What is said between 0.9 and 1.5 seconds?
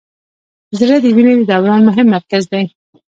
د وینې د